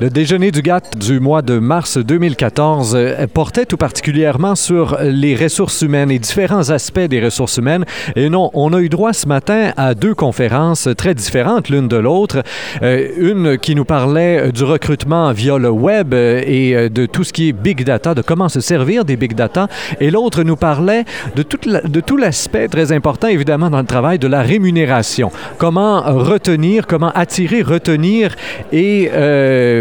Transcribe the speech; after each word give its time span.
Le 0.00 0.10
déjeuner 0.10 0.52
du 0.52 0.62
GATT 0.62 0.96
du 0.96 1.18
mois 1.18 1.42
de 1.42 1.58
mars 1.58 1.98
2014 1.98 2.94
euh, 2.94 3.26
portait 3.26 3.66
tout 3.66 3.76
particulièrement 3.76 4.54
sur 4.54 4.96
les 5.02 5.34
ressources 5.34 5.82
humaines 5.82 6.12
et 6.12 6.20
différents 6.20 6.70
aspects 6.70 7.00
des 7.00 7.20
ressources 7.20 7.56
humaines. 7.56 7.84
Et 8.14 8.28
non, 8.28 8.52
on 8.54 8.72
a 8.74 8.80
eu 8.80 8.88
droit 8.88 9.12
ce 9.12 9.26
matin 9.26 9.72
à 9.76 9.96
deux 9.96 10.14
conférences 10.14 10.88
très 10.96 11.16
différentes 11.16 11.68
l'une 11.68 11.88
de 11.88 11.96
l'autre. 11.96 12.44
Euh, 12.82 13.08
une 13.16 13.58
qui 13.58 13.74
nous 13.74 13.84
parlait 13.84 14.52
du 14.52 14.62
recrutement 14.62 15.32
via 15.32 15.58
le 15.58 15.70
web 15.70 16.14
euh, 16.14 16.44
et 16.46 16.88
de 16.88 17.06
tout 17.06 17.24
ce 17.24 17.32
qui 17.32 17.48
est 17.48 17.52
big 17.52 17.82
data, 17.82 18.14
de 18.14 18.22
comment 18.22 18.48
se 18.48 18.60
servir 18.60 19.04
des 19.04 19.16
big 19.16 19.34
data. 19.34 19.66
Et 19.98 20.12
l'autre 20.12 20.44
nous 20.44 20.54
parlait 20.54 21.06
de 21.34 21.42
tout, 21.42 21.58
de 21.66 22.00
tout 22.00 22.16
l'aspect 22.16 22.68
très 22.68 22.92
important, 22.92 23.26
évidemment, 23.26 23.68
dans 23.68 23.80
le 23.80 23.84
travail, 23.84 24.20
de 24.20 24.28
la 24.28 24.42
rémunération. 24.42 25.32
Comment 25.58 26.02
retenir, 26.02 26.86
comment 26.86 27.10
attirer, 27.16 27.62
retenir 27.62 28.36
et 28.70 29.10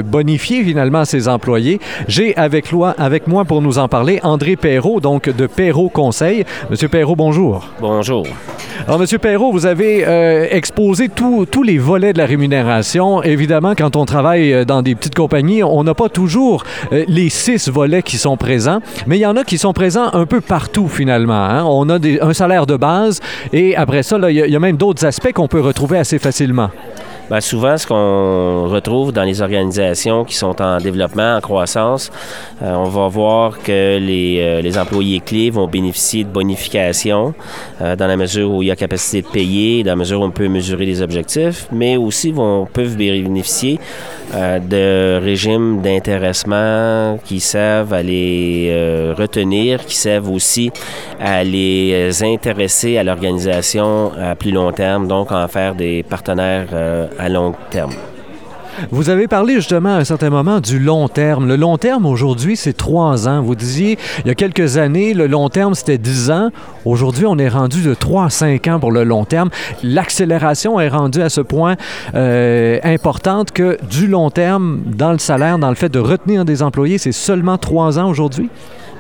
bonifier 0.08 0.64
finalement 0.64 1.06
ses 1.06 1.28
employés. 1.28 1.80
J'ai 2.08 2.36
avec, 2.36 2.66
avec 2.98 3.28
moi 3.28 3.46
pour 3.46 3.62
nous 3.62 3.78
en 3.78 3.88
parler 3.88 4.20
André 4.24 4.56
Perrault, 4.56 5.00
donc 5.00 5.30
de 5.30 5.48
Perrault 5.48 5.90
Conseil. 5.90 6.46
Monsieur 6.70 6.88
Perrault, 6.88 7.16
bonjour. 7.16 7.70
Bonjour. 7.80 8.26
Alors, 8.88 9.00
Monsieur 9.00 9.18
Perrault, 9.18 9.52
vous 9.52 9.66
avez 9.66 10.08
euh, 10.08 10.48
exposé 10.50 11.10
tous 11.10 11.64
les 11.64 11.78
volets 11.78 12.14
de 12.14 12.18
la 12.18 12.26
rémunération. 12.26 13.22
Évidemment, 13.24 13.74
quand 13.76 13.96
on 13.96 14.06
travaille 14.06 14.54
euh, 14.54 14.66
dans 14.66 14.82
des 14.82 14.96
petites 14.96 15.16
compagnies, 15.16 15.64
on 15.64 15.84
n'a 15.84 15.94
pas 15.94 16.10
toujours 16.10 16.64
euh, 16.94 17.04
les 17.08 17.30
six 17.30 17.70
volets 17.70 18.04
qui 18.04 18.18
sont 18.18 18.38
présents, 18.38 18.80
mais 19.06 19.18
il 19.18 19.22
y 19.22 19.26
en 19.26 19.36
a 19.36 19.44
qui 19.44 19.58
sont 19.58 19.74
présents 19.74 20.10
un 20.14 20.26
peu 20.26 20.42
partout 20.42 20.88
finalement. 20.88 21.34
Hein. 21.34 21.64
On 21.66 21.90
a 21.90 21.98
un 22.22 22.34
salaire 22.34 22.66
de 22.66 22.78
base 22.78 23.20
et 23.52 23.76
après 23.76 24.04
ça, 24.04 24.18
il 24.30 24.36
y, 24.36 24.56
a 24.56 24.60
même 24.60 24.78
d'autres 24.78 25.06
aspects 25.06 25.34
qu'on 25.34 25.48
peut 25.48 25.62
retrouver 25.62 25.98
assez 25.98 26.20
facilement. 26.20 26.70
Bien, 27.30 27.42
souvent, 27.42 27.78
ce 27.78 27.86
qu'on 27.86 28.70
retrouve 28.70 29.12
dans 29.12 29.24
les 29.24 29.42
organisations 29.42 30.24
qui 30.24 30.34
sont 30.34 30.62
en 30.62 30.78
développement, 30.78 31.36
en 31.36 31.42
croissance, 31.42 32.10
euh, 32.62 32.74
on 32.74 32.86
va 32.86 33.10
voir 33.10 33.60
que 33.60 33.98
les, 33.98 34.38
euh, 34.40 34.62
les, 34.62 34.78
employés 34.78 35.20
clés 35.20 35.50
vont 35.50 35.68
bénéficier 35.68 36.24
de 36.24 36.30
bonifications 36.30 37.34
euh, 37.82 37.98
dans 37.98 38.08
la 38.08 38.16
mesure 38.16 38.50
où 38.54 38.64
il 38.64 38.70
y 38.70 38.72
a 38.72 38.78
capacité 38.78 39.24
de 39.24 39.28
payer, 39.28 39.84
dans 39.84 39.92
la 39.92 39.96
mesure 39.98 40.22
où 40.22 40.24
on 40.24 40.32
peut 40.32 40.48
mesurer 40.48 40.86
les 40.86 41.02
objectifs, 41.02 41.68
mais 41.70 41.98
aussi 41.98 42.32
vont, 42.32 42.66
peuvent 42.66 42.96
bénéficier 42.96 43.78
de 44.34 45.20
régimes 45.22 45.82
d'intéressement 45.82 47.18
qui 47.24 47.40
servent 47.40 47.94
à 47.94 48.04
les 48.04 49.14
retenir, 49.18 49.86
qui 49.86 49.96
servent 49.96 50.32
aussi 50.32 50.70
à 51.18 51.46
les 51.46 52.24
intéresser 52.24 52.98
à 52.98 53.06
l'organisation 53.06 54.12
à 54.22 54.36
plus 54.36 54.52
long 54.52 54.74
terme, 54.74 55.08
donc 55.08 55.32
en 55.32 55.48
faire 55.48 55.76
des 55.76 56.04
partenaires 56.04 56.68
à 57.18 57.30
long 57.30 57.54
terme. 57.70 57.94
Vous 58.92 59.10
avez 59.10 59.28
parlé 59.28 59.56
justement 59.56 59.96
à 59.96 59.98
un 59.98 60.04
certain 60.04 60.30
moment 60.30 60.60
du 60.60 60.78
long 60.78 61.08
terme. 61.08 61.48
Le 61.48 61.56
long 61.56 61.80
terme 61.80 62.06
aujourd'hui, 62.06 62.56
c'est 62.56 62.74
trois 62.78 63.28
ans. 63.28 63.42
Vous 63.42 63.56
disiez, 63.56 63.98
il 64.24 64.28
y 64.28 64.30
a 64.30 64.36
quelques 64.36 64.78
années, 64.78 65.16
le 65.16 65.26
long 65.26 65.50
terme, 65.50 65.74
c'était 65.74 65.98
dix 65.98 66.30
ans. 66.30 66.50
Aujourd'hui, 66.86 67.26
on 67.26 67.40
est 67.40 67.50
rendu 67.50 67.82
de 67.82 67.96
trois 67.96 68.26
à 68.26 68.30
cinq 68.30 68.68
ans 68.68 68.80
pour 68.80 68.92
le 68.92 69.04
long 69.04 69.26
terme. 69.26 69.50
L'accélération 69.82 70.80
est 70.80 70.90
rendue 70.90 71.24
à 71.24 71.30
ce 71.30 71.42
point 71.42 71.76
euh, 72.14 72.80
importante 72.84 73.52
que 73.52 73.80
du 73.90 74.06
long 74.06 74.30
terme, 74.30 74.82
dans 74.86 75.12
le 75.12 75.18
salaire, 75.18 75.58
dans 75.58 75.70
le 75.70 75.76
fait 75.76 75.90
de 75.90 76.00
retenir 76.00 76.46
des 76.46 76.62
employés, 76.62 77.00
c'est 77.00 77.12
seulement 77.12 77.58
trois 77.58 77.98
ans 77.98 78.08
aujourd'hui? 78.08 78.50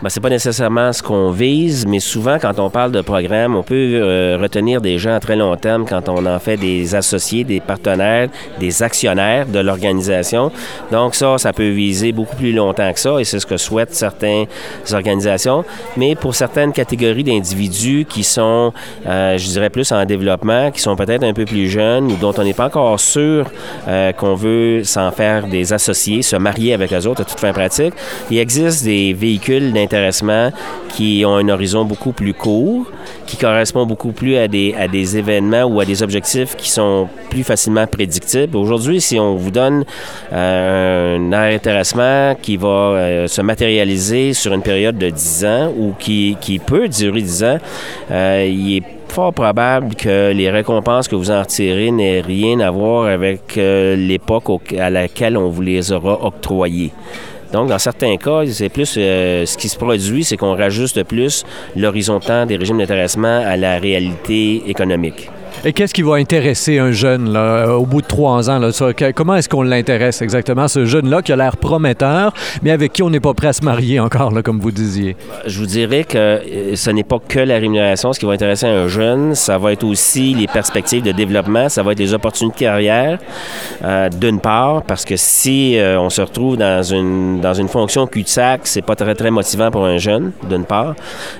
Ben, 0.01 0.09
c'est 0.09 0.19
pas 0.19 0.29
nécessairement 0.29 0.93
ce 0.93 1.01
qu'on 1.01 1.31
vise, 1.31 1.87
mais 1.87 1.99
souvent, 1.99 2.37
quand 2.39 2.59
on 2.59 2.69
parle 2.69 2.91
de 2.91 3.01
programme, 3.01 3.55
on 3.55 3.63
peut 3.63 3.75
euh, 3.75 4.37
retenir 4.39 4.79
des 4.79 4.99
gens 4.99 5.15
à 5.15 5.19
très 5.19 5.35
long 5.35 5.55
terme 5.55 5.85
quand 5.87 6.07
on 6.07 6.25
en 6.25 6.39
fait 6.39 6.55
des 6.57 6.93
associés, 6.93 7.43
des 7.43 7.59
partenaires, 7.59 8.29
des 8.59 8.83
actionnaires 8.83 9.47
de 9.47 9.59
l'organisation. 9.59 10.51
Donc, 10.91 11.15
ça, 11.15 11.39
ça 11.39 11.51
peut 11.51 11.69
viser 11.69 12.11
beaucoup 12.11 12.35
plus 12.35 12.53
longtemps 12.53 12.93
que 12.93 12.99
ça, 12.99 13.19
et 13.19 13.23
c'est 13.23 13.39
ce 13.39 13.47
que 13.47 13.57
souhaitent 13.57 13.95
certaines 13.95 14.45
organisations. 14.93 15.65
Mais 15.95 16.13
pour 16.15 16.35
certaines 16.35 16.73
catégories 16.73 17.23
d'individus 17.23 18.05
qui 18.07 18.23
sont, 18.23 18.73
euh, 19.07 19.37
je 19.37 19.47
dirais, 19.47 19.71
plus 19.71 19.91
en 19.91 20.05
développement, 20.05 20.69
qui 20.69 20.81
sont 20.81 20.95
peut-être 20.95 21.23
un 21.23 21.33
peu 21.33 21.45
plus 21.45 21.69
jeunes 21.69 22.11
ou 22.11 22.15
dont 22.17 22.33
on 22.37 22.43
n'est 22.43 22.53
pas 22.53 22.67
encore 22.67 22.99
sûr 22.99 23.49
euh, 23.87 24.11
qu'on 24.11 24.35
veut 24.35 24.83
s'en 24.83 25.11
faire 25.11 25.47
des 25.47 25.73
associés, 25.73 26.21
se 26.21 26.35
marier 26.35 26.73
avec 26.73 26.93
eux 26.93 27.07
autres 27.07 27.21
à 27.21 27.25
toute 27.25 27.39
fin 27.39 27.51
pratique, 27.51 27.93
il 28.29 28.37
existe 28.37 28.83
des 28.83 29.13
véhicules 29.13 29.73
intéressement 29.87 30.51
qui 30.89 31.23
ont 31.25 31.35
un 31.35 31.47
horizon 31.49 31.85
beaucoup 31.85 32.11
plus 32.11 32.33
court, 32.33 32.85
qui 33.25 33.37
correspond 33.37 33.85
beaucoup 33.85 34.11
plus 34.11 34.35
à 34.35 34.47
des, 34.47 34.75
à 34.77 34.87
des 34.87 35.17
événements 35.17 35.63
ou 35.63 35.79
à 35.79 35.85
des 35.85 36.03
objectifs 36.03 36.55
qui 36.55 36.69
sont 36.69 37.07
plus 37.29 37.43
facilement 37.43 37.87
prédictibles. 37.87 38.55
Aujourd'hui, 38.57 38.99
si 38.99 39.17
on 39.19 39.35
vous 39.35 39.51
donne 39.51 39.85
euh, 40.33 41.17
un 41.17 41.33
intéressement 41.33 42.35
qui 42.41 42.57
va 42.57 42.67
euh, 42.67 43.27
se 43.27 43.41
matérialiser 43.41 44.33
sur 44.33 44.53
une 44.53 44.61
période 44.61 44.97
de 44.97 45.09
10 45.09 45.45
ans 45.45 45.73
ou 45.77 45.93
qui, 45.97 46.37
qui 46.41 46.59
peut 46.59 46.87
durer 46.89 47.21
10 47.21 47.43
ans, 47.43 47.57
euh, 48.11 48.47
il 48.49 48.77
est 48.77 48.83
fort 49.07 49.33
probable 49.33 49.95
que 49.95 50.33
les 50.33 50.49
récompenses 50.49 51.07
que 51.07 51.15
vous 51.15 51.31
en 51.31 51.39
retirez 51.39 51.91
n'aient 51.91 52.21
rien 52.21 52.59
à 52.59 52.69
voir 52.71 53.05
avec 53.05 53.55
l'époque 53.55 54.73
à 54.77 54.89
laquelle 54.89 55.37
on 55.37 55.47
vous 55.47 55.61
les 55.61 55.91
aura 55.93 56.25
octroyées. 56.25 56.91
Donc, 57.51 57.69
dans 57.69 57.79
certains 57.79 58.17
cas, 58.17 58.45
c'est 58.47 58.69
plus 58.69 58.95
euh, 58.97 59.45
ce 59.45 59.57
qui 59.57 59.69
se 59.69 59.77
produit, 59.77 60.23
c'est 60.23 60.37
qu'on 60.37 60.55
rajuste 60.55 61.03
plus 61.03 61.45
l'horizon 61.75 62.19
des 62.45 62.57
régimes 62.57 62.79
d'intéressement 62.79 63.41
à 63.45 63.55
la 63.55 63.79
réalité 63.79 64.63
économique. 64.69 65.29
Et 65.65 65.73
qu'est-ce 65.73 65.93
qui 65.93 66.03
va 66.03 66.15
intéresser 66.15 66.77
un 66.77 66.91
jeune 66.91 67.33
là, 67.33 67.75
au 67.75 67.85
bout 67.85 68.01
de 68.01 68.07
trois 68.07 68.49
ans? 68.49 68.59
Là, 68.59 68.69
comment 69.15 69.35
est-ce 69.35 69.49
qu'on 69.49 69.63
l'intéresse 69.63 70.21
exactement, 70.21 70.67
ce 70.67 70.85
jeune-là 70.85 71.23
qui 71.23 71.31
a 71.31 71.35
l'air 71.35 71.57
prometteur, 71.57 72.31
mais 72.61 72.71
avec 72.71 72.93
qui 72.93 73.01
on 73.01 73.09
n'est 73.09 73.19
pas 73.19 73.33
prêt 73.33 73.47
à 73.47 73.53
se 73.53 73.65
marier 73.65 73.99
encore, 73.99 74.31
là, 74.31 74.43
comme 74.43 74.59
vous 74.59 74.71
disiez? 74.71 75.15
Je 75.45 75.59
vous 75.59 75.65
dirais 75.65 76.03
que 76.03 76.17
euh, 76.17 76.75
ce 76.75 76.91
n'est 76.91 77.03
pas 77.03 77.17
que 77.19 77.39
la 77.39 77.55
rémunération 77.55 78.13
ce 78.13 78.19
qui 78.19 78.25
va 78.25 78.33
intéresser 78.33 78.67
un 78.67 78.87
jeune, 78.87 79.33
ça 79.33 79.57
va 79.57 79.71
être 79.71 79.83
aussi 79.83 80.35
les 80.35 80.47
perspectives 80.47 81.01
de 81.01 81.11
développement, 81.11 81.69
ça 81.69 81.81
va 81.81 81.93
être 81.93 81.99
les 81.99 82.13
opportunités 82.13 82.55
de 82.55 82.59
carrière, 82.59 83.19
euh, 83.83 84.09
d'une 84.09 84.39
part, 84.39 84.83
parce 84.83 85.05
que 85.05 85.15
si 85.17 85.77
euh, 85.77 85.99
on 85.99 86.11
se 86.11 86.21
retrouve 86.21 86.57
dans 86.57 86.83
une, 86.83 87.41
dans 87.41 87.55
une 87.55 87.67
fonction 87.67 88.05
cul-de-sac, 88.05 88.61
c'est 88.65 88.83
pas 88.83 88.95
très, 88.95 89.15
très 89.15 89.31
motivant 89.31 89.71
pour 89.71 89.85
un 89.85 89.97
jeune, 89.97 90.31
d'une 90.47 90.65
part. 90.65 90.93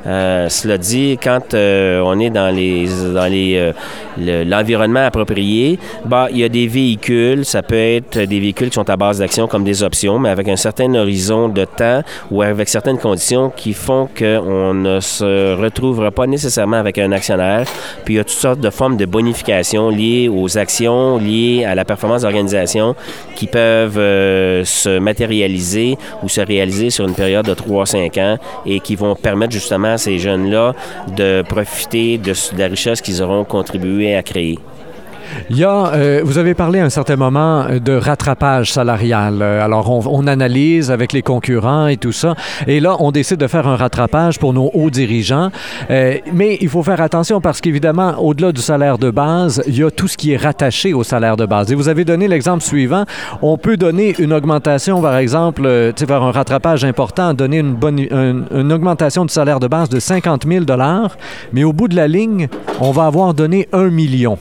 cela 0.03 0.77
dit, 0.77 1.19
quand 1.21 1.53
on 1.53 2.19
est 2.19 2.29
dans 2.31 2.53
les, 2.53 2.87
dans 3.13 3.31
les 3.31 3.73
l'environnement 4.17 5.05
approprié, 5.05 5.79
bah, 6.05 6.27
il 6.31 6.37
y 6.37 6.43
a 6.43 6.49
des 6.49 6.67
véhicules, 6.67 7.45
ça 7.45 7.61
peut 7.61 7.75
être 7.75 8.19
des 8.19 8.39
véhicules 8.39 8.69
qui 8.69 8.75
sont 8.75 8.89
à 8.89 8.97
base 8.97 9.19
d'action 9.19 9.47
comme 9.47 9.63
des 9.63 9.83
options, 9.83 10.19
mais 10.19 10.29
avec 10.29 10.47
un 10.47 10.55
certain 10.55 10.93
horizon 10.95 11.49
de 11.49 11.65
temps 11.65 12.01
ou 12.31 12.41
avec 12.41 12.69
certaines 12.69 12.97
conditions 12.97 13.49
qui 13.49 13.73
font 13.73 14.07
qu'on 14.17 14.73
ne 14.73 14.99
se 14.99 15.55
retrouvera 15.55 16.11
pas 16.11 16.27
nécessairement 16.27 16.77
avec 16.77 16.97
un 16.97 17.11
actionnaire. 17.11 17.65
Puis 18.05 18.15
il 18.15 18.17
y 18.17 18.19
a 18.19 18.23
toutes 18.23 18.33
sortes 18.33 18.59
de 18.59 18.69
formes 18.69 18.97
de 18.97 19.05
bonification 19.05 19.89
liées 19.89 20.29
aux 20.29 20.57
actions, 20.57 21.17
liées 21.17 21.65
à 21.65 21.75
la 21.75 21.85
performance 21.85 22.21
d'organisation 22.23 22.95
qui 23.35 23.47
peuvent 23.47 23.97
euh, 23.97 24.63
se 24.65 24.99
matérialiser 24.99 25.97
ou 26.23 26.29
se 26.29 26.41
réaliser 26.41 26.89
sur 26.89 27.07
une 27.07 27.13
période 27.13 27.45
de 27.45 27.53
3-5 27.53 28.21
ans 28.21 28.37
et 28.65 28.79
qui 28.79 28.95
vont 28.95 29.15
permettre 29.15 29.53
justement 29.53 29.93
à 29.93 29.97
ces 29.97 30.17
jeunes-là 30.17 30.73
de 31.15 31.43
profiter 31.47 32.17
de 32.17 32.33
la 32.57 32.67
richesse 32.67 33.01
qu'ils 33.01 33.21
auront 33.21 33.43
contribué 33.43 34.06
vi 34.07 34.13
er. 34.15 34.76
Il 35.49 35.57
y 35.57 35.63
a, 35.63 35.93
euh, 35.93 36.21
vous 36.23 36.37
avez 36.37 36.53
parlé 36.53 36.79
à 36.79 36.85
un 36.85 36.89
certain 36.89 37.15
moment 37.15 37.65
de 37.69 37.93
rattrapage 37.93 38.71
salarial. 38.71 39.39
Euh, 39.41 39.63
alors, 39.63 39.89
on, 39.89 40.27
analyse 40.27 40.91
avec 40.91 41.13
les 41.13 41.21
concurrents 41.21 41.87
et 41.87 41.95
tout 41.95 42.11
ça. 42.11 42.35
Et 42.67 42.79
là, 42.79 42.97
on 42.99 43.11
décide 43.11 43.37
de 43.37 43.47
faire 43.47 43.67
un 43.67 43.77
rattrapage 43.77 44.39
pour 44.39 44.53
nos 44.53 44.69
hauts 44.73 44.89
dirigeants. 44.89 45.51
Euh, 45.89 46.17
mais 46.33 46.57
il 46.59 46.67
faut 46.67 46.83
faire 46.83 46.99
attention 46.99 47.39
parce 47.39 47.61
qu'évidemment, 47.61 48.15
au-delà 48.19 48.51
du 48.51 48.61
salaire 48.61 48.97
de 48.97 49.09
base, 49.09 49.63
il 49.67 49.77
y 49.77 49.83
a 49.83 49.91
tout 49.91 50.07
ce 50.07 50.17
qui 50.17 50.33
est 50.33 50.37
rattaché 50.37 50.93
au 50.93 51.03
salaire 51.03 51.37
de 51.37 51.45
base. 51.45 51.71
Et 51.71 51.75
vous 51.75 51.87
avez 51.87 52.03
donné 52.03 52.27
l'exemple 52.27 52.63
suivant. 52.63 53.05
On 53.41 53.57
peut 53.57 53.77
donner 53.77 54.15
une 54.19 54.33
augmentation, 54.33 55.01
par 55.01 55.17
exemple, 55.17 55.93
faire 55.95 56.23
un 56.23 56.31
rattrapage 56.31 56.83
important, 56.83 57.33
donner 57.33 57.57
une, 57.57 57.73
bonne, 57.73 57.99
une 57.99 58.73
augmentation 58.73 59.25
du 59.25 59.33
salaire 59.33 59.59
de 59.59 59.67
base 59.67 59.89
de 59.89 59.99
50 59.99 60.45
000 60.47 60.65
mais 61.53 61.63
au 61.63 61.73
bout 61.73 61.87
de 61.87 61.95
la 61.95 62.07
ligne, 62.07 62.47
on 62.79 62.91
va 62.91 63.05
avoir 63.05 63.33
donné 63.33 63.67
un 63.73 63.89
million. 63.89 64.37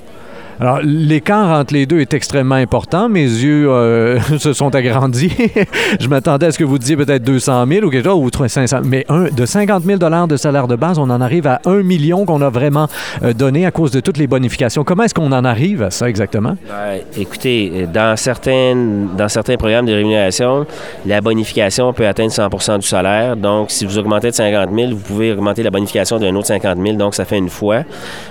Alors, 0.58 0.81
l'écart 0.82 1.50
entre 1.58 1.75
les 1.75 1.85
deux 1.85 2.00
est 2.00 2.14
extrêmement 2.14 2.55
important. 2.55 3.08
Mes 3.08 3.25
yeux 3.25 3.69
euh, 3.69 4.19
se 4.38 4.53
sont 4.53 4.75
agrandis. 4.75 5.31
je 6.00 6.08
m'attendais 6.08 6.47
à 6.47 6.53
ce 6.53 6.58
que 6.58 6.64
vous 6.64 6.79
disiez 6.79 6.97
peut-être 6.97 7.23
200 7.23 7.67
000 7.67 7.87
ou 7.87 7.91
quelque 7.91 8.08
chose, 8.08 8.19
ou 8.19 8.49
500 8.49 8.79
Mais 8.85 9.05
un, 9.08 9.25
de 9.25 9.47
50 9.47 9.85
000 9.85 9.99
de 10.26 10.37
salaire 10.37 10.67
de 10.67 10.76
base, 10.76 10.99
on 10.99 11.11
en 11.11 11.20
arrive 11.20 11.47
à 11.47 11.61
1 11.67 11.82
million 11.82 12.25
qu'on 12.25 12.41
a 12.41 12.49
vraiment 12.49 12.88
euh, 13.23 13.35
donné 13.35 13.67
à 13.67 13.70
cause 13.70 13.91
de 13.91 14.00
toutes 14.00 14.17
les 14.17 14.26
bonifications. 14.26 14.82
Comment 14.82 15.03
est-ce 15.03 15.14
qu'on 15.14 15.32
en 15.32 15.44
arrive 15.44 15.82
à 15.82 15.91
ça 15.91 16.08
exactement? 16.08 16.56
Ben, 16.69 17.00
écoutez, 17.19 17.87
dans, 17.93 18.17
certaines, 18.17 19.09
dans 19.17 19.29
certains 19.29 19.56
programmes 19.56 19.87
de 19.87 19.93
rémunération, 19.93 20.67
la 21.05 21.20
bonification 21.20 21.93
peut 21.93 22.06
atteindre 22.06 22.32
100% 22.32 22.79
du 22.79 22.87
salaire. 22.87 23.37
Donc, 23.37 23.70
si 23.70 23.85
vous 23.85 23.99
augmentez 23.99 24.31
de 24.31 24.35
50 24.35 24.70
000, 24.75 24.91
vous 24.93 24.97
pouvez 24.97 25.32
augmenter 25.32 25.62
la 25.62 25.70
bonification 25.70 26.19
d'un 26.19 26.35
autre 26.35 26.47
50 26.47 26.79
000. 26.82 26.97
Donc, 26.97 27.14
ça 27.14 27.25
fait 27.26 27.38
une 27.38 27.50
fois. 27.50 27.82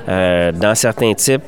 Euh, 0.08 0.52
dans 0.52 0.76
certains 0.76 1.14
types 1.14 1.42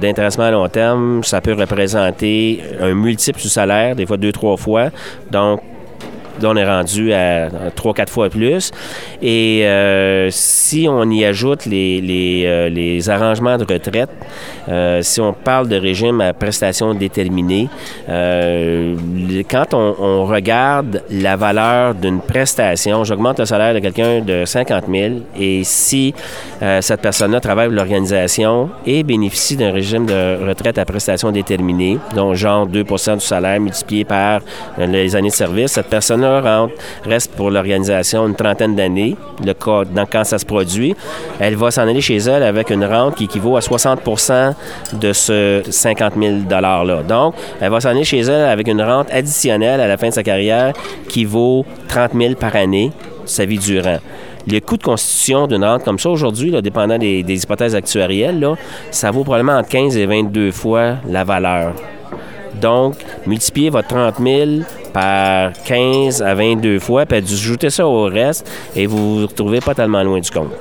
d'intéressement 0.00 0.44
à 0.44 0.50
long 0.50 0.68
terme, 0.68 1.22
ça 1.22 1.40
peut 1.40 1.54
représenter 1.54 2.62
un 2.80 2.94
multiple 2.94 3.40
du 3.40 3.48
salaire, 3.48 3.96
des 3.96 4.06
fois 4.06 4.16
deux, 4.16 4.32
trois 4.32 4.56
fois. 4.56 4.90
Donc, 5.30 5.60
Là, 6.40 6.50
on 6.50 6.56
est 6.56 6.66
rendu 6.66 7.12
à 7.12 7.48
trois, 7.74 7.94
quatre 7.94 8.12
fois 8.12 8.28
plus. 8.28 8.70
Et 9.22 9.62
euh, 9.64 10.28
si 10.30 10.86
on 10.88 11.10
y 11.10 11.24
ajoute 11.24 11.66
les, 11.66 12.00
les, 12.00 12.44
euh, 12.46 12.68
les 12.68 13.08
arrangements 13.08 13.56
de 13.56 13.64
retraite, 13.64 14.10
euh, 14.68 15.00
si 15.02 15.20
on 15.20 15.32
parle 15.32 15.68
de 15.68 15.76
régime 15.76 16.20
à 16.20 16.32
prestations 16.32 16.94
déterminées, 16.94 17.68
quand 18.06 19.74
on, 19.74 19.94
on, 19.98 20.26
regarde 20.26 21.02
la 21.10 21.36
valeur 21.36 21.94
d'une 21.94 22.20
prestation, 22.20 23.04
j'augmente 23.04 23.38
le 23.38 23.46
salaire 23.46 23.74
de 23.74 23.78
quelqu'un 23.78 24.20
de 24.20 24.44
50 24.44 24.84
000 24.90 25.14
et 25.38 25.62
si 25.64 26.14
cette 26.80 27.00
personne-là 27.00 27.40
travaille 27.40 27.68
pour 27.68 27.76
l'organisation 27.76 28.70
et 28.86 29.02
bénéficie 29.02 29.56
d'un 29.56 29.72
régime 29.72 30.06
de 30.06 30.46
retraite 30.46 30.78
à 30.78 30.84
prestations 30.84 31.30
déterminées, 31.30 31.98
donc 32.14 32.34
genre 32.34 32.66
2% 32.66 33.14
du 33.14 33.20
salaire 33.20 33.60
multiplié 33.60 34.04
par 34.04 34.40
les 34.78 35.14
années 35.14 35.30
de 35.30 35.34
service, 35.34 35.72
cette 35.72 35.88
personne 35.88 36.24
reste 37.04 37.32
pour 37.32 37.50
l'organisation 37.50 38.26
une 38.26 38.34
trentaine 38.34 38.74
d'années, 38.74 39.16
le 39.44 39.52
cas 39.54 39.84
dans, 39.84 40.06
quand 40.06 40.24
ça 40.24 40.38
se 40.38 40.46
produit. 40.46 40.94
Elle 41.38 41.56
va 41.56 41.70
s'en 41.70 41.82
aller 41.82 42.00
chez 42.00 42.16
elle 42.16 42.42
avec 42.42 42.70
une 42.70 42.84
rente 42.84 43.16
qui 43.16 43.24
équivaut 43.24 43.56
à 43.56 43.60
60% 43.60 44.52
de 44.94 45.12
ce 45.12 45.62
50 45.68 46.14
000 46.20 46.34
$-là. 46.48 47.02
Donc, 47.02 47.34
elle 47.60 47.70
va 47.70 47.80
s'en 47.80 47.90
aller 47.90 48.04
chez 48.04 48.20
elle 48.20 48.48
avec 48.48 48.68
une 48.68 48.82
rente 48.82 49.08
additionnelle 49.10 49.80
à 49.80 49.86
la 49.86 49.96
fin 49.96 50.08
de 50.08 50.14
sa 50.14 50.22
carrière 50.22 50.72
qui 51.08 51.24
vaut 51.24 51.64
30 51.88 52.12
000 52.14 52.34
par 52.34 52.54
année 52.56 52.92
sa 53.24 53.44
vie 53.44 53.58
durant. 53.58 53.98
Le 54.48 54.60
coût 54.60 54.76
de 54.76 54.82
constitution 54.82 55.48
d'une 55.48 55.64
rente 55.64 55.82
comme 55.82 55.98
ça 55.98 56.08
aujourd'hui, 56.08 56.52
dépendant 56.62 56.98
des, 56.98 57.24
hypothèses 57.42 57.74
actuarielles, 57.74 58.38
là, 58.38 58.54
ça 58.92 59.10
vaut 59.10 59.24
probablement 59.24 59.58
entre 59.58 59.68
15 59.68 59.96
et 59.96 60.06
22 60.06 60.52
fois 60.52 60.96
la 61.08 61.24
valeur. 61.24 61.74
Donc, 62.60 62.96
multipliez 63.26 63.70
votre 63.70 63.88
30 63.88 64.16
000 64.22 64.50
par 64.92 65.52
15 65.64 66.22
à 66.22 66.34
22 66.34 66.78
fois, 66.78 67.06
puis 67.06 67.18
ajoutez 67.18 67.70
ça 67.70 67.86
au 67.86 68.04
reste 68.04 68.50
et 68.74 68.86
vous 68.86 69.20
vous 69.20 69.26
retrouvez 69.26 69.60
pas 69.60 69.74
tellement 69.74 70.02
loin 70.02 70.20
du 70.20 70.30
compte. 70.30 70.52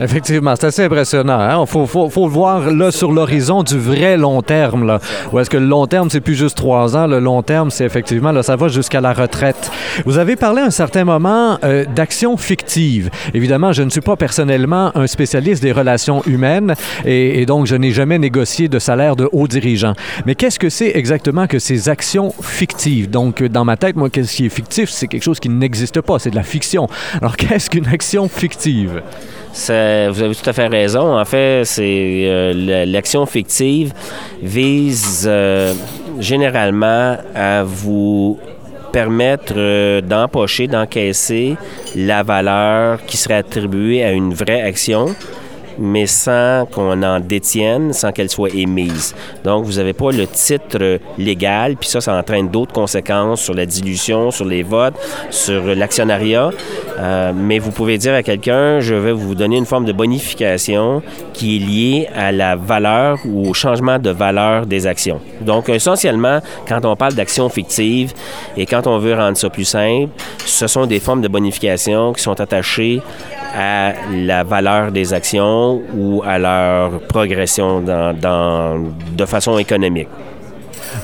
Effectivement, 0.00 0.54
c'est 0.56 0.66
assez 0.66 0.84
impressionnant. 0.84 1.38
Il 1.38 1.62
hein. 1.62 1.66
faut, 1.66 1.86
le 2.06 2.30
voir 2.30 2.70
là 2.70 2.90
sur 2.90 3.12
l'horizon 3.12 3.62
du 3.62 3.78
vrai 3.78 4.16
long 4.16 4.42
terme. 4.42 4.86
Là. 4.86 5.00
Ou 5.32 5.38
est-ce 5.38 5.50
que 5.50 5.56
le 5.56 5.66
long 5.66 5.86
terme, 5.86 6.08
c'est 6.10 6.20
plus 6.20 6.34
juste 6.34 6.56
trois 6.56 6.96
ans? 6.96 7.06
Le 7.06 7.20
long 7.20 7.42
terme, 7.42 7.70
c'est 7.70 7.84
effectivement, 7.84 8.32
là, 8.32 8.42
ça 8.42 8.56
va 8.56 8.68
jusqu'à 8.68 9.00
la 9.00 9.12
retraite. 9.12 9.70
Vous 10.06 10.18
avez 10.18 10.36
parlé 10.36 10.62
à 10.62 10.66
un 10.66 10.70
certain 10.70 11.04
moment 11.04 11.58
euh, 11.64 11.84
d'actions 11.84 12.36
fictives. 12.36 13.10
Évidemment, 13.34 13.72
je 13.72 13.82
ne 13.82 13.90
suis 13.90 14.00
pas 14.00 14.16
personnellement 14.16 14.96
un 14.96 15.06
spécialiste 15.06 15.62
des 15.62 15.72
relations 15.72 16.22
humaines 16.26 16.74
et, 17.04 17.42
et 17.42 17.46
donc 17.46 17.66
je 17.66 17.76
n'ai 17.76 17.90
jamais 17.90 18.18
négocié 18.18 18.68
de 18.68 18.78
salaire 18.78 19.16
de 19.16 19.28
haut 19.32 19.46
dirigeant. 19.46 19.94
Mais 20.26 20.34
qu'est-ce 20.34 20.58
que 20.58 20.70
c'est 20.70 20.92
exactement 20.94 21.46
que 21.46 21.58
ces 21.58 21.88
actions 21.88 22.34
fictives? 22.40 23.10
Donc, 23.10 23.42
dans 23.42 23.64
ma 23.64 23.76
tête, 23.76 23.96
moi, 23.96 24.10
qu'est-ce 24.10 24.36
qui 24.36 24.46
est 24.46 24.48
fictif? 24.48 24.90
C'est 24.90 25.06
quelque 25.06 25.22
chose 25.22 25.40
qui 25.40 25.48
n'existe 25.48 26.00
pas. 26.00 26.18
C'est 26.18 26.30
de 26.30 26.36
la 26.36 26.42
fiction. 26.42 26.88
Alors, 27.20 27.36
qu'est-ce 27.36 27.70
qu'une 27.70 27.88
action 27.88 28.28
fictive? 28.28 29.02
Vous 29.54 30.22
avez 30.22 30.34
tout 30.34 30.48
à 30.48 30.52
fait 30.52 30.66
raison. 30.66 31.18
En 31.18 31.24
fait, 31.24 31.62
c'est 31.64 32.24
euh, 32.26 32.84
l'action 32.86 33.26
fictive 33.26 33.92
vise 34.42 35.26
euh, 35.26 35.74
généralement 36.18 37.16
à 37.34 37.62
vous 37.62 38.38
permettre 38.92 39.54
euh, 39.56 40.00
d'empocher, 40.00 40.66
d'encaisser 40.66 41.56
la 41.96 42.22
valeur 42.22 43.04
qui 43.06 43.16
serait 43.16 43.36
attribuée 43.36 44.04
à 44.04 44.12
une 44.12 44.34
vraie 44.34 44.60
action 44.60 45.14
mais 45.78 46.06
sans 46.06 46.66
qu'on 46.70 47.02
en 47.02 47.20
détienne, 47.20 47.92
sans 47.92 48.12
qu'elle 48.12 48.28
soit 48.28 48.54
émise. 48.54 49.14
Donc, 49.44 49.64
vous 49.64 49.74
n'avez 49.74 49.92
pas 49.92 50.10
le 50.10 50.26
titre 50.26 50.98
légal, 51.18 51.76
puis 51.76 51.88
ça, 51.88 52.00
ça 52.00 52.14
entraîne 52.14 52.48
d'autres 52.48 52.72
conséquences 52.72 53.42
sur 53.42 53.54
la 53.54 53.66
dilution, 53.66 54.30
sur 54.30 54.44
les 54.44 54.62
votes, 54.62 54.94
sur 55.30 55.62
l'actionnariat. 55.74 56.50
Euh, 56.98 57.32
mais 57.34 57.58
vous 57.58 57.70
pouvez 57.70 57.98
dire 57.98 58.14
à 58.14 58.22
quelqu'un, 58.22 58.80
je 58.80 58.94
vais 58.94 59.12
vous 59.12 59.34
donner 59.34 59.56
une 59.56 59.66
forme 59.66 59.84
de 59.84 59.92
bonification 59.92 61.02
qui 61.32 61.56
est 61.56 61.58
liée 61.58 62.08
à 62.14 62.32
la 62.32 62.56
valeur 62.56 63.18
ou 63.24 63.48
au 63.48 63.54
changement 63.54 63.98
de 63.98 64.10
valeur 64.10 64.66
des 64.66 64.86
actions. 64.86 65.20
Donc, 65.40 65.68
essentiellement, 65.68 66.40
quand 66.68 66.84
on 66.84 66.96
parle 66.96 67.14
d'actions 67.14 67.48
fictives 67.48 68.12
et 68.56 68.66
quand 68.66 68.86
on 68.86 68.98
veut 68.98 69.14
rendre 69.14 69.36
ça 69.36 69.50
plus 69.50 69.64
simple, 69.64 70.10
ce 70.44 70.66
sont 70.66 70.86
des 70.86 71.00
formes 71.00 71.22
de 71.22 71.28
bonification 71.28 72.12
qui 72.12 72.22
sont 72.22 72.40
attachées 72.40 73.00
à 73.54 73.92
la 74.14 74.44
valeur 74.44 74.92
des 74.92 75.12
actions 75.12 75.71
ou 75.94 76.22
à 76.24 76.38
leur 76.38 77.00
progression 77.02 77.80
dans, 77.80 78.14
dans, 78.18 78.78
de 79.16 79.24
façon 79.24 79.58
économique? 79.58 80.08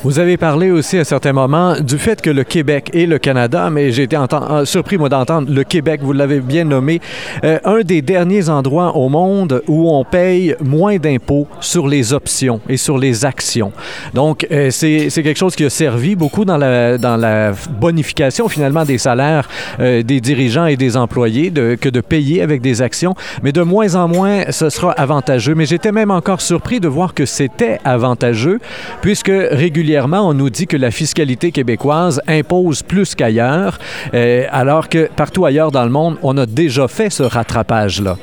Vous 0.05 0.21
avez 0.21 0.37
parlé 0.37 0.71
aussi 0.71 0.97
à 0.97 1.03
certains 1.05 1.33
moments 1.33 1.75
du 1.81 1.99
fait 1.99 2.23
que 2.23 2.31
le 2.31 2.45
Québec 2.45 2.89
et 2.93 3.05
le 3.05 3.19
Canada, 3.19 3.69
mais 3.69 3.91
j'ai 3.91 4.05
été 4.05 4.17
euh, 4.17 4.65
surpris, 4.65 4.97
moi, 4.97 5.09
d'entendre 5.09 5.51
le 5.51 5.65
Québec, 5.65 6.03
vous 6.05 6.13
l'avez 6.13 6.39
bien 6.39 6.63
nommé, 6.63 7.01
euh, 7.43 7.59
un 7.65 7.81
des 7.81 8.01
derniers 8.01 8.49
endroits 8.49 8.97
au 8.97 9.09
monde 9.09 9.61
où 9.67 9.91
on 9.91 10.05
paye 10.05 10.55
moins 10.63 10.99
d'impôts 10.99 11.49
sur 11.61 11.89
les 11.89 12.13
options 12.13 12.61
et 12.69 12.77
sur 12.77 12.97
les 12.97 13.25
actions. 13.25 13.73
Donc, 14.15 14.47
euh, 14.53 14.71
c'est 14.71 15.11
quelque 15.11 15.37
chose 15.37 15.57
qui 15.57 15.65
a 15.65 15.71
servi 15.71 16.15
beaucoup 16.15 16.45
dans 16.45 16.59
la, 16.59 16.97
dans 16.97 17.17
la 17.17 17.53
bonification, 17.81 18.49
finalement, 18.49 18.85
des 18.85 18.99
salaires 18.99 19.49
euh, 19.81 20.05
des 20.05 20.21
dirigeants 20.21 20.67
et 20.67 20.77
des 20.77 20.97
employés 20.97 21.51
que 21.51 21.89
de 21.89 22.01
payer 22.01 22.41
avec 22.41 22.61
des 22.61 22.83
actions. 22.83 23.17
Mais 23.43 23.51
de 23.51 23.63
moins 23.63 23.97
en 23.97 24.07
moins, 24.07 24.45
ce 24.51 24.71
sera 24.71 24.93
avantageux. 24.93 25.57
Mais 25.57 25.67
j'étais 25.67 25.91
même 25.91 26.13
encore 26.13 26.41
surpris 26.41 26.79
de 26.79 26.87
voir 26.87 27.15
que 27.15 27.27
c'était 27.27 27.81
avantageux, 27.85 28.61
puisque 29.03 29.33
régulièrement, 29.51 29.88
on 29.97 30.35
nous 30.35 30.51
dit 30.51 30.67
que 30.67 30.77
la 30.77 30.91
fiscalité 30.91 31.53
québécoise 31.53 32.21
impose 32.27 32.83
plus 32.83 33.15
qu'ailleurs, 33.15 33.79
euh, 34.15 34.45
alors 34.51 34.89
que 34.89 35.09
partout 35.15 35.45
ailleurs 35.45 35.71
dans 35.71 35.85
le 35.85 35.91
monde, 35.91 36.17
on 36.23 36.37
a 36.37 36.47
déjà 36.47 36.89
fait 36.89 37.11
ce 37.11 37.23
rattrapage-là. 37.23 38.17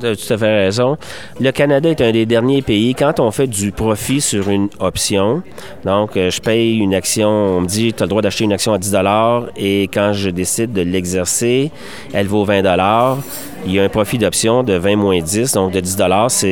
Tout 0.00 0.06
à 0.06 0.38
fait 0.38 0.64
raison. 0.64 0.96
Le 1.40 1.50
Canada 1.50 1.88
est 1.88 2.00
un 2.00 2.12
des 2.12 2.24
derniers 2.24 2.62
pays. 2.62 2.94
Quand 2.94 3.18
on 3.18 3.32
fait 3.32 3.48
du 3.48 3.72
profit 3.72 4.20
sur 4.20 4.48
une 4.48 4.68
option, 4.78 5.42
donc 5.84 6.16
euh, 6.16 6.30
je 6.30 6.40
paye 6.40 6.78
une 6.78 6.94
action, 6.94 7.28
on 7.28 7.60
me 7.62 7.66
dit 7.66 7.92
tu 7.92 8.02
as 8.02 8.06
le 8.06 8.10
droit 8.10 8.22
d'acheter 8.22 8.44
une 8.44 8.52
action 8.52 8.72
à 8.72 8.78
10 8.78 8.94
et 9.56 9.88
quand 9.92 10.12
je 10.12 10.30
décide 10.30 10.72
de 10.72 10.82
l'exercer, 10.82 11.72
elle 12.12 12.28
vaut 12.28 12.44
20 12.44 12.62
il 13.66 13.72
y 13.72 13.80
a 13.80 13.82
un 13.82 13.88
profit 13.88 14.18
d'option 14.18 14.62
de 14.62 14.74
20 14.74 14.96
moins 14.96 15.20
10, 15.20 15.52
donc 15.52 15.72
de 15.72 15.80
10 15.80 15.96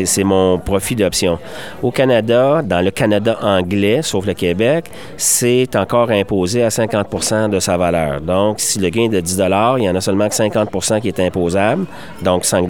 c'est 0.04 0.24
mon 0.24 0.58
profit 0.58 0.94
d'option. 0.94 1.38
Au 1.82 1.90
Canada, 1.90 2.62
dans 2.62 2.84
le 2.84 2.90
Canada 2.90 3.38
anglais, 3.42 4.00
sauf 4.02 4.26
le 4.26 4.34
Québec, 4.34 4.86
c'est 5.16 5.74
encore 5.76 6.10
imposé 6.10 6.62
à 6.62 6.68
50% 6.68 7.50
de 7.50 7.60
sa 7.60 7.76
valeur. 7.76 8.20
Donc, 8.20 8.60
si 8.60 8.78
le 8.78 8.88
gain 8.90 9.04
est 9.04 9.08
de 9.08 9.20
10 9.20 9.42
il 9.78 9.84
y 9.84 9.88
en 9.88 9.94
a 9.94 10.00
seulement 10.00 10.28
que 10.28 10.34
50% 10.34 11.00
qui 11.00 11.08
est 11.08 11.20
imposable, 11.20 11.86
donc 12.22 12.44
5 12.44 12.68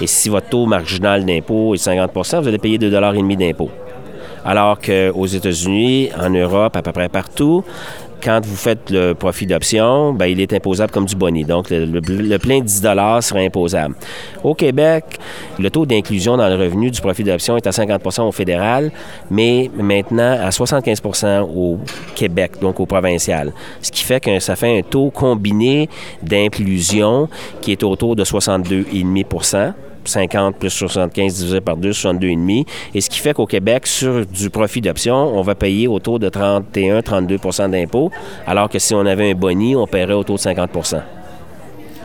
Et 0.00 0.06
si 0.06 0.28
votre 0.28 0.48
taux 0.48 0.66
marginal 0.66 1.24
d'impôt 1.24 1.74
est 1.74 1.84
50% 1.84 2.40
vous 2.40 2.48
allez 2.48 2.58
payer 2.58 2.78
2,5 2.78 3.36
d'impôt. 3.36 3.70
Alors 4.44 4.78
qu'aux 4.78 5.26
États-Unis, 5.26 6.10
en 6.16 6.30
Europe, 6.30 6.76
à 6.76 6.82
peu 6.82 6.92
près 6.92 7.08
partout, 7.08 7.64
quand 8.26 8.44
vous 8.44 8.56
faites 8.56 8.90
le 8.90 9.14
profit 9.14 9.46
d'option, 9.46 10.12
ben, 10.12 10.26
il 10.26 10.40
est 10.40 10.52
imposable 10.52 10.90
comme 10.90 11.04
du 11.04 11.14
boni. 11.14 11.44
Donc, 11.44 11.68
le, 11.70 12.38
plein 12.38 12.58
de 12.58 12.64
10 12.64 12.80
serait 13.24 13.46
imposable. 13.46 13.94
Au 14.42 14.52
Québec, 14.52 15.04
le 15.60 15.70
taux 15.70 15.86
d'inclusion 15.86 16.36
dans 16.36 16.48
le 16.48 16.56
revenu 16.56 16.90
du 16.90 17.00
profit 17.00 17.22
d'option 17.22 17.56
est 17.56 17.68
à 17.68 17.70
50% 17.70 18.22
au 18.22 18.32
fédéral, 18.32 18.90
mais 19.30 19.70
maintenant 19.76 20.38
à 20.42 20.48
75% 20.48 21.42
au 21.42 21.78
Québec, 22.16 22.54
donc 22.60 22.80
au 22.80 22.86
provincial. 22.86 23.52
Ce 23.80 23.92
qui 23.92 24.02
fait 24.02 24.18
que 24.18 24.40
ça 24.40 24.56
fait 24.56 24.76
un 24.76 24.82
taux 24.82 25.10
combiné 25.10 25.88
d'inclusion 26.20 27.28
qui 27.60 27.70
est 27.70 27.84
autour 27.84 28.16
de 28.16 28.24
62,5 28.24 29.72
50 30.08 30.56
plus 30.56 30.70
75 30.70 31.34
divisé 31.34 31.60
par 31.60 31.76
2, 31.76 31.90
62,5. 31.90 32.66
Et 32.94 33.00
ce 33.00 33.10
qui 33.10 33.18
fait 33.18 33.34
qu'au 33.34 33.46
Québec, 33.46 33.86
sur 33.86 34.26
du 34.26 34.50
profit 34.50 34.80
d'option, 34.80 35.14
on 35.14 35.42
va 35.42 35.54
payer 35.54 35.88
autour 35.88 36.18
de 36.18 36.28
31-32% 36.28 37.70
d'impôts, 37.70 38.10
alors 38.46 38.68
que 38.68 38.78
si 38.78 38.94
on 38.94 39.04
avait 39.06 39.30
un 39.30 39.34
boni, 39.34 39.76
on 39.76 39.86
paierait 39.86 40.14
autour 40.14 40.36
de 40.36 40.40
50 40.40 41.15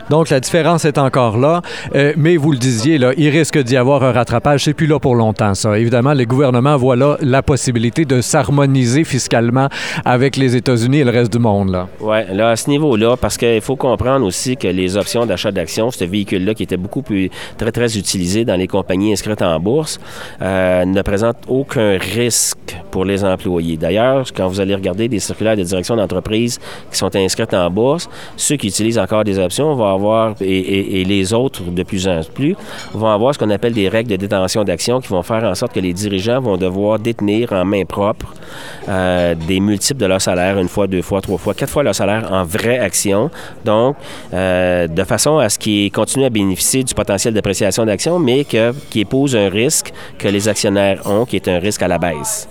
donc, 0.09 0.29
la 0.29 0.39
différence 0.39 0.85
est 0.85 0.97
encore 0.97 1.37
là. 1.37 1.61
Euh, 1.95 2.13
mais 2.17 2.37
vous 2.37 2.51
le 2.51 2.57
disiez, 2.57 2.97
là, 2.97 3.11
il 3.17 3.29
risque 3.29 3.57
d'y 3.57 3.77
avoir 3.77 4.03
un 4.03 4.11
rattrapage. 4.11 4.63
C'est 4.63 4.73
plus 4.73 4.87
là 4.87 4.99
pour 4.99 5.15
longtemps, 5.15 5.53
ça. 5.53 5.77
Évidemment, 5.77 6.13
les 6.13 6.25
gouvernements 6.25 6.77
voient 6.77 6.95
là 6.95 7.17
la 7.21 7.41
possibilité 7.41 8.05
de 8.05 8.21
s'harmoniser 8.21 9.03
fiscalement 9.03 9.67
avec 10.05 10.37
les 10.37 10.55
États-Unis 10.55 10.99
et 10.99 11.03
le 11.03 11.11
reste 11.11 11.31
du 11.31 11.39
monde. 11.39 11.85
Oui, 11.99 12.17
là, 12.31 12.49
à 12.49 12.55
ce 12.55 12.69
niveau-là, 12.69 13.17
parce 13.17 13.37
qu'il 13.37 13.61
faut 13.61 13.75
comprendre 13.75 14.25
aussi 14.25 14.57
que 14.57 14.67
les 14.67 14.97
options 14.97 15.25
d'achat 15.25 15.51
d'actions, 15.51 15.91
ce 15.91 16.03
véhicule-là 16.03 16.53
qui 16.53 16.63
était 16.63 16.77
beaucoup 16.77 17.01
plus 17.01 17.29
très, 17.57 17.71
très 17.71 17.97
utilisé 17.97 18.45
dans 18.45 18.55
les 18.55 18.67
compagnies 18.67 19.11
inscrites 19.11 19.41
en 19.41 19.59
bourse, 19.59 19.99
euh, 20.41 20.85
ne 20.85 21.01
présente 21.01 21.37
aucun 21.47 21.97
risque 21.97 22.77
pour 22.91 23.05
les 23.05 23.23
employés. 23.23 23.77
D'ailleurs, 23.77 24.27
quand 24.35 24.47
vous 24.47 24.59
allez 24.59 24.75
regarder 24.75 25.07
des 25.07 25.19
circulaires 25.19 25.57
de 25.57 25.63
direction 25.63 25.95
d'entreprise 25.95 26.59
qui 26.91 26.97
sont 26.97 27.15
inscrites 27.15 27.53
en 27.53 27.69
bourse, 27.69 28.09
ceux 28.35 28.55
qui 28.55 28.67
utilisent 28.67 28.99
encore 28.99 29.23
des 29.23 29.39
options 29.39 29.73
vont 29.75 29.90
avoir, 29.93 30.35
et, 30.41 31.03
les 31.03 31.33
autres 31.33 31.63
de 31.63 31.83
plus 31.83 32.07
en 32.07 32.21
plus, 32.33 32.55
vont 32.93 33.07
avoir 33.07 33.33
ce 33.33 33.39
qu'on 33.39 33.49
appelle 33.49 33.73
des 33.73 33.89
règles 33.89 34.09
de 34.09 34.15
détention 34.15 34.63
d'action 34.63 35.01
qui 35.01 35.09
vont 35.09 35.23
faire 35.23 35.43
en 35.43 35.55
sorte 35.55 35.73
que 35.73 35.79
les 35.79 35.93
dirigeants 35.93 36.41
vont 36.41 36.57
devoir 36.57 36.99
détenir 36.99 37.51
en 37.53 37.65
main 37.65 37.85
propre 37.85 38.33
euh, 38.89 39.35
des 39.35 39.59
multiples 39.59 39.99
de 39.99 40.05
leur 40.05 40.21
salaire, 40.21 40.57
une 40.59 40.67
fois, 40.67 40.87
deux 40.87 41.01
fois, 41.01 41.21
trois 41.21 41.37
fois, 41.37 41.53
quatre 41.53 41.69
fois 41.69 41.83
leur 41.83 41.95
salaire 41.95 42.31
en 42.31 42.43
vraie 42.43 42.79
action. 42.79 43.29
Donc, 43.65 43.95
euh, 44.33 44.87
de 44.87 45.03
façon 45.03 45.37
à 45.37 45.49
ce 45.49 45.57
qu'ils 45.57 45.91
continuent 45.91 46.25
à 46.25 46.29
bénéficier 46.29 46.83
du 46.83 46.93
potentiel 46.93 47.33
d'appréciation 47.33 47.85
d'action, 47.85 48.19
mais 48.19 48.43
que, 48.43 48.73
qui 48.89 49.01
épouse 49.01 49.35
un 49.35 49.49
risque 49.49 49.91
que 50.17 50.27
les 50.27 50.47
actionnaires 50.47 51.01
ont, 51.05 51.25
qui 51.25 51.35
est 51.35 51.47
un 51.47 51.59
risque 51.59 51.81
à 51.81 51.87
la 51.87 51.97
baisse. 51.97 52.47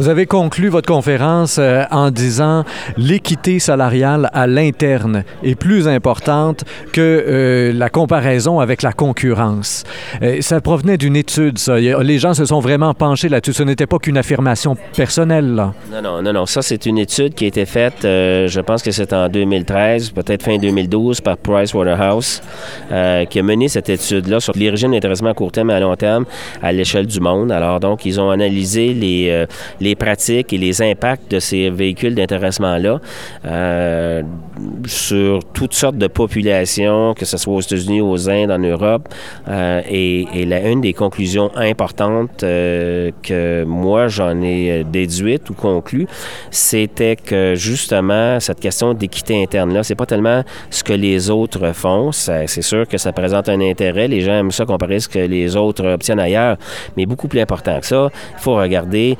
Vous 0.00 0.08
avez 0.08 0.24
conclu 0.24 0.68
votre 0.68 0.88
conférence 0.88 1.58
euh, 1.58 1.84
en 1.90 2.10
disant 2.10 2.64
l'équité 2.96 3.58
salariale 3.58 4.30
à 4.32 4.46
l'interne 4.46 5.24
est 5.42 5.56
plus 5.56 5.88
importante 5.88 6.64
que 6.94 7.02
euh, 7.02 7.72
la 7.74 7.90
comparaison 7.90 8.60
avec 8.60 8.80
la 8.80 8.94
concurrence. 8.94 9.84
Euh, 10.22 10.40
ça 10.40 10.62
provenait 10.62 10.96
d'une 10.96 11.16
étude, 11.16 11.58
ça. 11.58 11.78
Les 11.78 12.18
gens 12.18 12.32
se 12.32 12.46
sont 12.46 12.60
vraiment 12.60 12.94
penchés 12.94 13.28
là-dessus. 13.28 13.52
Ce 13.52 13.62
n'était 13.62 13.86
pas 13.86 13.98
qu'une 13.98 14.16
affirmation 14.16 14.74
personnelle. 14.96 15.54
Là. 15.54 15.74
Non, 15.92 16.00
non, 16.00 16.22
non, 16.22 16.32
non. 16.32 16.46
Ça, 16.46 16.62
c'est 16.62 16.86
une 16.86 16.96
étude 16.96 17.34
qui 17.34 17.44
a 17.44 17.48
été 17.48 17.66
faite, 17.66 17.98
je 18.00 18.60
pense 18.60 18.82
que 18.82 18.92
c'est 18.92 19.12
en 19.12 19.28
2013, 19.28 20.12
peut-être 20.12 20.44
fin 20.44 20.56
2012, 20.56 21.20
par 21.20 21.36
Price 21.36 21.74
Waterhouse, 21.74 22.40
qui 22.88 23.38
a 23.38 23.42
mené 23.42 23.68
cette 23.68 23.90
étude-là 23.90 24.40
sur 24.40 24.54
les 24.56 24.70
régimes 24.70 24.92
d'intéressement 24.92 25.28
à 25.28 25.34
court 25.34 25.52
terme 25.52 25.68
et 25.68 25.74
à 25.74 25.80
long 25.80 25.94
terme 25.94 26.24
à 26.62 26.72
l'échelle 26.72 27.06
du 27.06 27.20
monde. 27.20 27.52
Alors, 27.52 27.80
donc, 27.80 28.06
ils 28.06 28.18
ont 28.18 28.30
analysé 28.30 28.94
les, 28.94 29.46
les 29.78 29.89
pratiques 29.94 30.52
et 30.52 30.58
les 30.58 30.82
impacts 30.82 31.30
de 31.30 31.38
ces 31.38 31.70
véhicules 31.70 32.14
d'intéressement-là 32.14 33.00
euh, 33.44 34.22
sur 34.86 35.40
toutes 35.52 35.74
sortes 35.74 35.96
de 35.96 36.06
populations, 36.06 37.14
que 37.14 37.24
ce 37.24 37.36
soit 37.36 37.54
aux 37.54 37.60
États-Unis, 37.60 38.00
aux 38.00 38.28
Indes, 38.28 38.50
en 38.50 38.58
Europe. 38.58 39.08
Euh, 39.48 39.80
et, 39.88 40.26
et 40.34 40.46
la, 40.46 40.68
une 40.68 40.80
des 40.80 40.92
conclusions 40.92 41.50
importantes 41.56 42.42
euh, 42.42 43.10
que 43.22 43.64
moi, 43.64 44.08
j'en 44.08 44.40
ai 44.42 44.84
déduite 44.84 45.50
ou 45.50 45.54
conclue, 45.54 46.06
c'était 46.50 47.16
que 47.16 47.54
justement, 47.54 48.40
cette 48.40 48.60
question 48.60 48.94
d'équité 48.94 49.42
interne-là, 49.42 49.82
c'est 49.82 49.94
pas 49.94 50.06
tellement 50.06 50.42
ce 50.70 50.82
que 50.84 50.92
les 50.92 51.30
autres 51.30 51.72
font. 51.72 52.12
C'est 52.12 52.62
sûr 52.62 52.86
que 52.86 52.98
ça 52.98 53.12
présente 53.12 53.48
un 53.48 53.60
intérêt. 53.60 54.08
Les 54.08 54.20
gens 54.20 54.32
aiment 54.32 54.50
ça 54.50 54.64
comparer 54.64 55.00
ce 55.00 55.08
que 55.08 55.18
les 55.18 55.56
autres 55.56 55.84
obtiennent 55.86 56.20
ailleurs. 56.20 56.56
Mais 56.96 57.06
beaucoup 57.06 57.28
plus 57.28 57.40
important 57.40 57.80
que 57.80 57.86
ça, 57.86 58.10
il 58.36 58.40
faut 58.40 58.54
regarder 58.54 59.16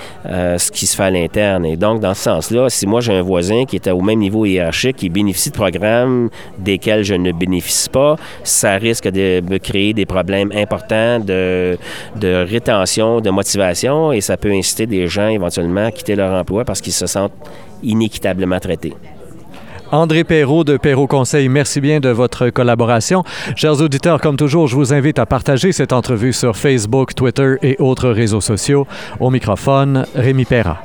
ce 0.58 0.70
qui 0.70 0.86
se 0.86 0.96
fait 0.96 1.04
à 1.04 1.10
l'interne. 1.10 1.64
Et 1.66 1.76
donc, 1.76 2.00
dans 2.00 2.14
ce 2.14 2.22
sens-là, 2.22 2.68
si 2.68 2.86
moi 2.86 3.00
j'ai 3.00 3.14
un 3.14 3.22
voisin 3.22 3.64
qui 3.64 3.76
est 3.76 3.88
au 3.90 4.00
même 4.00 4.18
niveau 4.18 4.44
hiérarchique, 4.44 4.96
qui 4.96 5.08
bénéficie 5.08 5.50
de 5.50 5.56
programmes 5.56 6.30
desquels 6.58 7.02
je 7.02 7.14
ne 7.14 7.32
bénéficie 7.32 7.88
pas, 7.88 8.16
ça 8.44 8.74
risque 8.74 9.08
de 9.08 9.40
me 9.48 9.58
créer 9.58 9.92
des 9.92 10.06
problèmes 10.06 10.52
importants 10.54 11.20
de, 11.20 11.78
de 12.16 12.46
rétention, 12.48 13.20
de 13.20 13.30
motivation, 13.30 14.12
et 14.12 14.20
ça 14.20 14.36
peut 14.36 14.52
inciter 14.52 14.86
des 14.86 15.08
gens 15.08 15.28
éventuellement 15.28 15.86
à 15.86 15.90
quitter 15.90 16.16
leur 16.16 16.32
emploi 16.32 16.64
parce 16.64 16.80
qu'ils 16.80 16.92
se 16.92 17.06
sentent 17.06 17.32
inéquitablement 17.82 18.58
traités. 18.58 18.94
André 19.92 20.24
Perrault 20.24 20.64
de 20.64 20.76
Perrault 20.76 21.08
Conseil, 21.08 21.48
merci 21.48 21.80
bien 21.80 22.00
de 22.00 22.10
votre 22.10 22.50
collaboration. 22.50 23.24
Chers 23.56 23.80
auditeurs, 23.80 24.20
comme 24.20 24.36
toujours, 24.36 24.68
je 24.68 24.76
vous 24.76 24.92
invite 24.92 25.18
à 25.18 25.26
partager 25.26 25.72
cette 25.72 25.92
entrevue 25.92 26.32
sur 26.32 26.56
Facebook, 26.56 27.14
Twitter 27.14 27.56
et 27.62 27.76
autres 27.80 28.10
réseaux 28.10 28.40
sociaux. 28.40 28.86
Au 29.18 29.30
microphone, 29.30 30.06
Rémi 30.14 30.44
Perra. 30.44 30.82